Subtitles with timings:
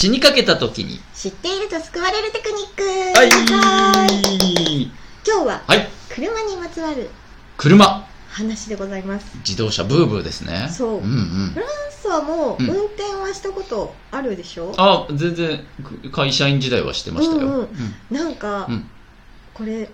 [0.00, 1.00] 死にかけた時に。
[1.12, 4.84] 知っていると救われるテクニックはいはい
[5.26, 5.88] 今日ははい。
[6.08, 7.10] 車にまつわる
[7.56, 8.06] 車。
[8.28, 10.68] 話でございます自動車ブーブーですね。
[10.70, 11.58] そううんうんフ。
[11.58, 17.40] ランスはもううん運転はしたことあるでしょ、あ、全然、く会社員時代はしてましたよ。
[17.40, 18.88] うんうんうんなんか、うん
[19.52, 19.90] これ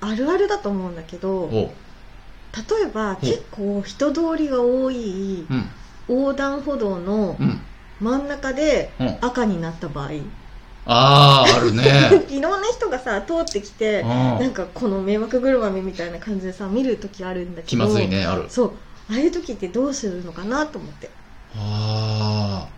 [0.00, 1.74] あるあるだと思うんだけどお
[2.56, 5.68] 例えば結構人通りが多いうん。
[6.08, 7.60] 横断歩道のうん。
[8.02, 9.16] 真ん中でうん。
[9.20, 10.10] 赤になった場合
[10.84, 12.24] あー、あるね。
[12.30, 18.46] いろんな人がさ通ってきてうんなんかこの迷惑車みたいな感じでさ見るときあるんだけど気まずいね、ある。
[18.48, 18.72] そう
[19.10, 21.10] ああいう時ってどうするのかなと思って
[21.56, 22.72] あー。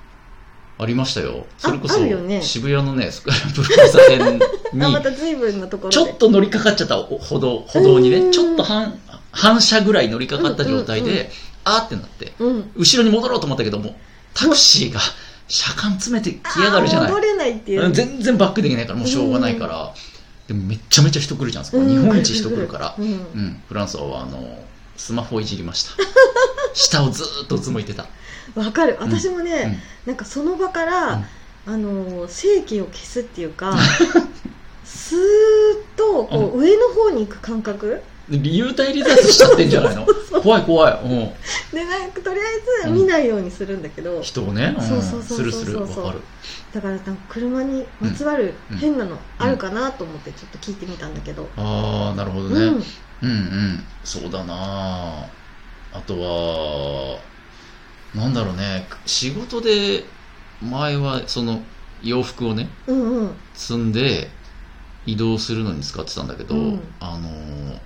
[0.77, 1.47] ありましたよ。
[1.57, 8.99] それこそね、渋谷のね、スクランブル交差点あまに、た随分なところでちょっと乗りかかっちゃったお歩道、歩道にね、うんちょっと半、
[9.31, 11.31] 反射ぐらい乗りかかった状態うんうんうで、
[11.63, 13.95] あーってなって、うん後ろに戻ろうと思ったけども、
[14.35, 15.01] タクシーが
[15.49, 17.11] 車間詰めてきやがるじゃない。
[17.11, 19.95] 戻れないっていううん全然バックできないから、もうしょうがないから。
[20.49, 22.95] でもめっちゃめちゃ人来るじゃん、そこうん日本一人来るから。
[22.99, 24.59] うんうん、フランスはあの、
[24.97, 25.91] スマホをいじりました。
[26.75, 28.07] 下をずーっとうつむいてた。
[28.55, 31.25] わかるうん私もね、なんかその場から、
[31.67, 33.75] あの正気を消すっていうか
[34.85, 40.07] スーッとこう、上の方に行く感覚で理由対立しちゃってんじゃないの？
[40.43, 41.01] 怖い怖い。
[41.03, 41.09] うん。
[41.73, 42.43] でなんかとりあ
[42.87, 44.87] えず見ないようにするんだけど、人をね、うん。
[44.87, 46.19] そうそうそうそうするする、わそうかる。
[46.73, 48.79] だからなんか車にまつわるうん。
[48.79, 52.61] 変なのあるかなと思ってちょっと聞いてみたんだけど、あー、なるほどね。
[52.65, 52.75] うん。
[53.23, 53.85] うんうん。
[54.05, 55.27] そうだな。
[55.93, 57.19] あとは、
[58.15, 60.05] なんだろうね、仕事で、
[60.63, 61.63] 前はその
[62.03, 63.31] 洋服をね、うんうん。
[63.55, 64.31] 積んで
[65.07, 66.81] 移動するのに使ってたんだけど、うん。
[67.01, 67.79] あのー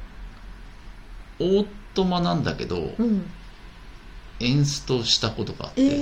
[1.40, 3.30] オートマなんだけど、うん。
[4.40, 5.96] エンストしたことがあっえて、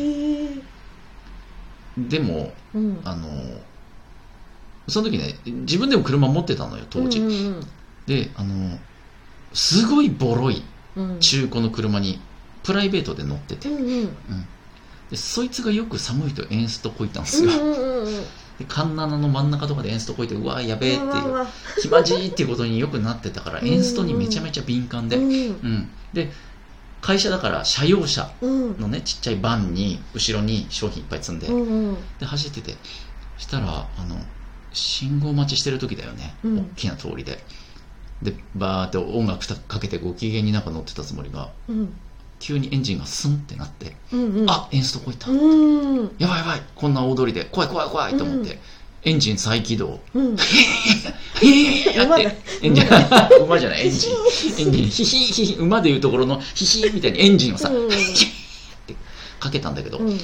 [1.99, 3.01] ー、でも、うん。
[3.05, 3.59] あのー
[4.89, 7.19] その時ね、自分でも車持ってたのよ、当時。
[7.19, 7.67] うんうん
[8.07, 8.79] で、あのー
[9.53, 10.63] すごいボロい
[10.97, 11.11] うん。
[11.11, 12.21] うん中古の車に
[12.63, 14.09] プライベートで乗ってて、うんうん。
[15.11, 17.51] でそいつがよく寒いとエンストこいたんですよ。
[17.51, 18.23] うんうんうんで、
[18.69, 21.13] カンナナの真ん中とかでエンストこいて、うわ、やべえっていう、
[21.81, 25.25] 気まじいっていうことによくなってたから、エンストにめちゃめちゃ敏感で、うん。
[25.25, 26.31] うん、で
[27.01, 28.81] 会社だから車用車うん。
[28.81, 31.97] のねちっちゃいバンに後ろに商品いっぱい積んで、うんうん。
[32.19, 32.75] で走ってて
[33.39, 34.17] したらあの
[34.73, 36.59] 信号待ちしてる時だよね、うん。
[36.59, 37.45] 大きな通りで。
[38.23, 41.93] でバーって音楽かけてご機嫌になんか乗ってたつもりがうん
[42.39, 44.51] 急にエンジンがスンってなって、うんうん。
[44.51, 46.17] あエンストこいた、うん。
[46.19, 46.63] やばいやばい。
[46.75, 48.59] こんな大通りで怖い怖い怖いと思って、うん。
[49.05, 50.01] エンジン再起動。
[50.15, 50.37] うん。
[50.37, 52.85] へー馬だってエンジン
[53.45, 54.13] 馬じゃないエンジン
[54.59, 58.97] エンジンヒヒヒヒ馬でいうところのヒヒみたいにエンジンをさ、うんって
[59.39, 60.21] かけたんだけど、うん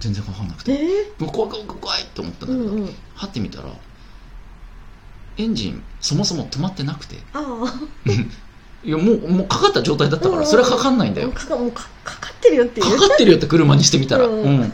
[0.00, 3.68] 全然かかんなくてえもう怖い怖い怖いって思ったんだけど、ーうんうんはってみたら
[5.38, 7.80] エンジンそもそも止まってなくてあ
[8.84, 12.98] いやもうもうかかった状態だったからそれはかかんないんだあよかかもうかかかってるよっていう。
[12.98, 14.42] かかってるよって車にしてみたら、うん。
[14.42, 14.72] うん。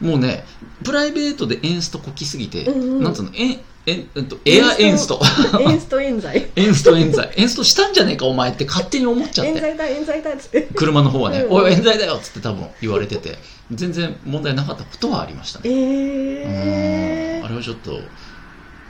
[0.00, 0.44] もうね
[0.84, 3.02] プライベートでエンストこきすぎて、うんうん。
[3.02, 5.20] なんつうのエンエンえっとエアエンスト。
[5.60, 9.52] エンスト冤罪エンスト冤罪エンストしたんじゃねえかお前って勝手に思っちゃって。
[9.52, 10.62] 冤罪だ冤罪だっつって。
[10.74, 11.52] 車の方はね、うん。
[11.52, 13.36] おい冤罪だよっつって多分言われてて。
[13.72, 15.70] 全然問題なかったことはありましたね。
[15.70, 17.46] えうん。
[17.46, 18.00] あれはちょっと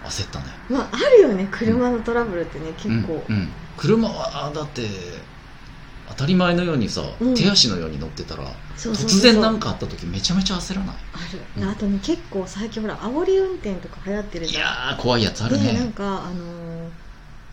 [0.04, 0.47] 焦ったね。
[0.71, 3.22] ー、まああるよね車のトラブルってね結構。
[3.28, 3.48] うんうん、
[3.80, 4.82] 車はだって
[6.08, 7.34] 当たり前のようにさ、うん。
[7.34, 8.44] 手足のように乗ってたら
[8.76, 10.96] そうそうそう突然なんかあった時めちゃめちゃ焦らない？
[11.12, 11.70] ある、うん。
[11.70, 14.62] あとね結構最近ほら煽り運転とか流行ってるいじゃん。
[14.62, 16.91] やー怖いやつあるでなんねかあのー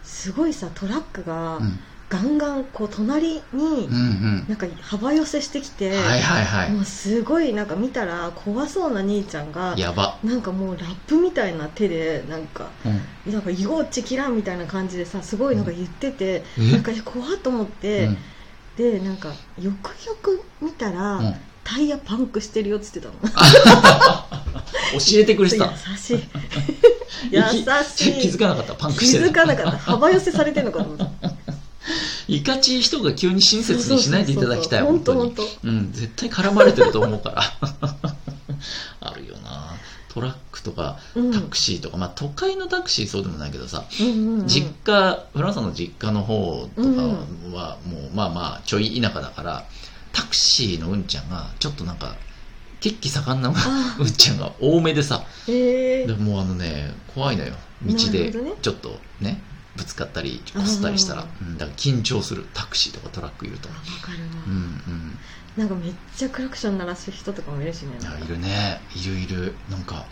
[0.04, 1.80] すごいさトラックがうん
[2.10, 3.90] ガンガンこう隣に
[4.48, 6.72] なんか幅寄せしてきて、はいはいはい。
[6.72, 13.34] もうすごいなんか見たら怖そうな兄ちゃんがやば、なんかもうラップみたいな手でなんかうん。
[13.34, 16.72] なんか「よっちきらん」みたいな感じでさすごいなんか言ってて、え？
[16.72, 18.18] なんかえ怖っと思って、うん。
[18.78, 21.36] でなんかよくよく見たら、うん。
[21.66, 23.16] タイヤパンクしてるよっつってたの。
[23.20, 23.30] 教
[25.16, 25.66] えてくれてた。
[25.66, 26.24] 優しい。
[27.30, 27.42] 優
[27.84, 28.22] しい。
[28.22, 28.74] 気づかなかった。
[28.76, 29.28] パンク気してる。
[29.28, 29.78] づかなかった。
[29.78, 31.37] 幅寄せされてるのかと思った
[32.28, 35.34] いかちい人が急に親切にしないでいただきたい本当に。
[35.64, 37.42] うん絶対絡まれてると思うから。
[39.02, 39.76] あるよな。
[40.10, 41.32] トラックとかうん。
[41.32, 44.48] タクシーとか、まあ都会のタクシーそうでもないけどさ、うんうんうん。
[44.48, 47.54] 実家フランスの実家の方とかうん。
[47.54, 49.66] はもうまあまあちょい田舎だから
[50.12, 52.16] タクシーのうんちゃんがちょっとなんか
[52.80, 55.24] 血気盛んなあうんちゃんが多めでさ。
[55.48, 56.08] えー。
[56.08, 57.54] でもうあのね怖いのよ。
[57.86, 59.42] 道なでちょっとね
[59.78, 63.70] ぶつかったりこすったりしたらあ、うん、だから緊張するタクシーとかトラックいると。
[63.70, 65.18] わかるわ、うんうん。
[65.56, 67.92] なんかめっちゃクラクション鳴らす人とかもいるしね。
[68.24, 68.82] いるね。
[68.96, 69.54] いるいる。
[69.70, 70.06] なんか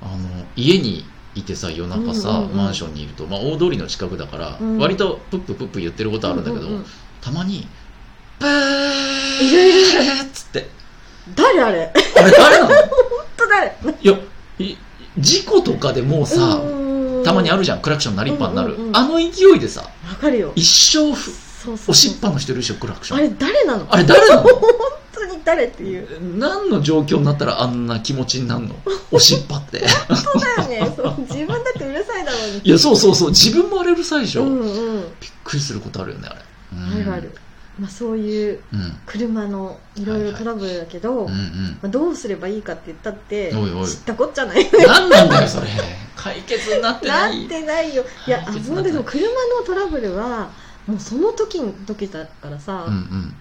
[0.00, 1.04] あの家に
[1.34, 2.56] いてさ夜中さ、うんうんうん。
[2.56, 4.78] マンションにいると、まあ、大通りの近くだから、うん。
[4.78, 6.86] 割とプッププップ言ってることあるんだけど、うううん。
[7.20, 7.66] たまに
[8.38, 8.48] 「ブー
[9.42, 10.70] いるいるっつって
[11.34, 12.76] 誰あれあれ誰なの本
[13.36, 14.18] 当誰いや
[14.60, 14.76] い
[15.18, 16.60] 事故とかでもうさ、
[17.28, 19.24] たまにあるるじゃんクラクション鳴りっぱになる、うんうんうんあの勢
[19.56, 20.52] いでさわかるよ。
[20.54, 20.64] 一
[20.96, 21.76] 生ふそうそう。
[21.76, 23.18] そう押しっぱのしてるでしょクラクション。
[23.18, 23.86] あれ誰なの？
[23.90, 24.42] あれ誰なの？
[24.48, 24.60] 本
[25.12, 26.38] 当に誰っていう。
[26.38, 28.74] 何の状況になったらあんな気持ちになるの？
[29.12, 29.86] 押しっぱって。
[30.08, 30.92] 本当だよね。
[30.96, 32.60] そう自分だってうるさいだろうに。
[32.64, 33.28] いやそうそうそう。
[33.30, 35.00] 自分もあれうるさいでしょ、うんうん。
[35.20, 36.40] びっくりすることあるよねあれ、
[36.72, 37.34] うん、あるある、
[37.78, 38.96] まあ、そういううん。
[39.04, 40.24] 車のいろい。
[40.24, 41.78] ろトラブルだけど、うんうん。
[41.82, 43.86] まあ、どうすればいいかって言ったっておいおい。
[43.86, 45.66] 知ったこっちゃない何なんだよそれ
[46.48, 48.04] 解決になってなっないてないよ。
[48.26, 49.02] いやあ解決になってない。
[49.02, 50.50] もうでも車のトラブルは
[50.86, 53.34] もうその時の時だからさ、うんうん。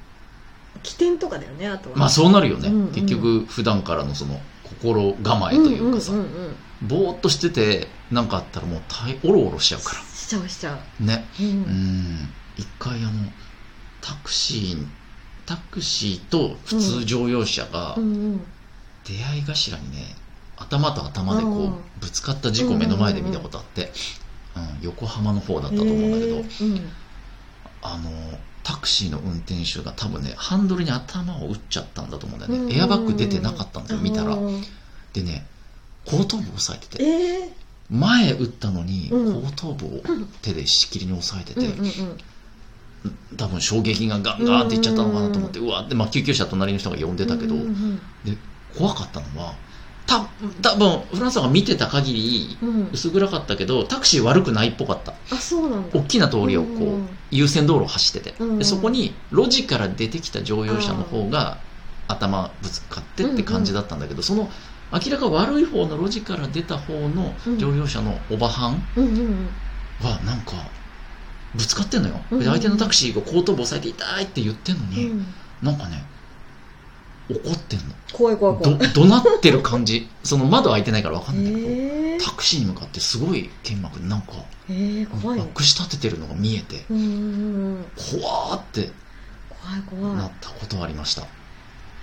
[0.84, 1.98] 起点とかだよねあとは。
[1.98, 2.92] まあそうなるよね、うんうん。
[2.92, 6.56] 結局普段からのその心構えというかさ、んうんうんうん。
[6.82, 11.26] ぼーっとしてて何かあったらもう大おろおろしちゃうかしちゃうしちゃらね。
[11.40, 11.50] う、うん。
[11.50, 12.30] うん。
[12.58, 13.12] 一回あの
[14.02, 14.86] タクシー
[15.46, 18.42] タクシーと普通乗用車がうんうん。
[19.06, 20.16] 出会い頭にね
[20.58, 21.68] 頭と頭でこうん。
[21.68, 23.92] うぶつかった事故目の前で見たことあって、うん
[24.82, 26.44] 横浜の方だったと思うんだけど、
[27.84, 28.10] あの
[28.64, 34.36] タクシーの運転手が多分ねハンドルに頭を打っちゃったんだと思うんだよね、うんうんうんエアバッグ出てなかったんだよ見たら。
[35.14, 35.46] でね
[36.06, 37.04] 後頭部押さえてて。
[37.04, 37.50] えー。
[37.90, 39.42] 前打ったのにうん。
[39.44, 40.02] 後頭部を
[40.42, 43.38] 手でしきりに押さえてて、うんうんうん。
[43.38, 48.02] 多分衝撃がガンガンっていっちゃったのかなと思って、うわって、まあ、救急車隣の人が呼んでたけど、うんうん
[48.78, 49.56] 怖かったのは
[50.08, 50.26] た
[50.62, 52.70] 多分フランスが見てた限りうん。
[52.70, 55.14] うん薄暗かったけどタクシー悪くないっぽかった。
[55.32, 56.00] あそうなんだ。
[56.00, 61.58] 大きな通りをこう、うん優先道路を走ってて、うんでそこに路地から出てきた乗用車の方が
[62.08, 64.50] 頭ぶつかってって感じだったんだけど、その
[64.94, 69.50] 明らか悪い方の路地から出た方の乗用車のオバハンうんうんうん。
[70.02, 70.54] はなんか
[71.54, 75.26] ぶつかってんのよ、うんで相手のタクシーが後頭部押さえて痛いって言ってんのに、うん。
[75.62, 76.02] なんかね
[77.30, 77.86] 怒ってんの。
[78.14, 78.80] 怖い怖い怖い。
[78.94, 80.08] ど怒鳴ってる感じ。
[80.24, 82.24] その窓開いてないから分かんないけど、えー。
[82.24, 84.34] タクシーに向かってすごい剣幕でなんか
[84.70, 87.08] えー怖いくし立ててるのが見えてうんうんう
[87.80, 87.86] ん。
[88.20, 88.90] 怖ーって
[89.50, 91.24] 怖い怖ないったことはありました。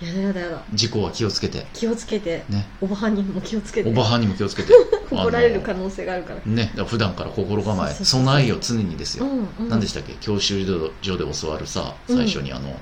[0.01, 0.61] やだやだやだ。
[0.73, 1.65] 事故は気をつけて。
[1.73, 2.43] 気をつけて。
[2.49, 2.67] ね。
[2.81, 3.89] おばはんにも気をつけて。
[3.89, 4.73] おばはんにも気をつけて。
[5.09, 6.41] 怒られるあ可能性があるから。
[6.45, 9.69] のね普段から心構え備えよ常にですよ、うんうん。
[9.69, 10.13] 何でしたっけ？
[10.19, 10.65] 教習
[11.01, 12.77] 所で教わるさ最初にあの、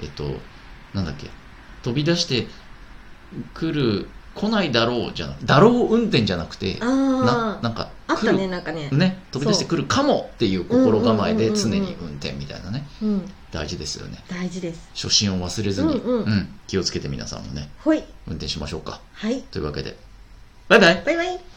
[0.00, 0.24] えっと
[0.94, 1.28] なんだっけ？
[1.82, 2.46] 飛び出して
[3.54, 8.88] 来る来ないだろうじゃなだろう運転じゃなくてななんかあったねなんかね。
[8.90, 12.86] ね飛び出してくるかもっていう心構えで常に運転みたいなね。
[13.02, 14.18] うん大事ですよね。
[14.28, 14.88] 大事です。
[14.94, 16.24] 初心を忘れずに、うん。
[16.24, 16.48] うん。
[16.66, 17.68] 気をつけて皆さんもね。
[17.84, 18.02] ほい。
[18.26, 19.02] 運転しましょうか。
[19.12, 19.42] はい。
[19.42, 19.94] というわけで。
[20.68, 21.02] バイバイ。
[21.04, 21.51] バイバイ